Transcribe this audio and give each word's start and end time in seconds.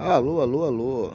Alô, 0.00 0.40
alô, 0.40 0.64
alô. 0.64 1.12